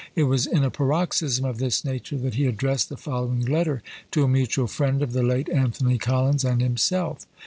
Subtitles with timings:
[0.15, 4.23] It was in a paroxysm of this nature that he addressed the following letter to
[4.23, 7.27] a mutual friend of the late Anthony Collins and himself.